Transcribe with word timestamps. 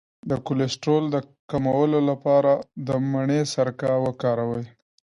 د 0.29 0.31
کولیسټرول 0.45 1.03
د 1.11 1.15
کمولو 1.51 1.99
لپاره 2.09 2.51
د 2.87 2.89
مڼې 3.11 3.41
سرکه 3.53 3.91
وکاروئ 4.05 4.65